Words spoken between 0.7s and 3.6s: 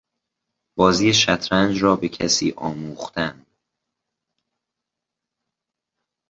بازی شطرنج را به کسی آموختن